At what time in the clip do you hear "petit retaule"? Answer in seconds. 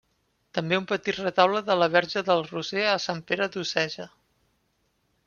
0.91-1.61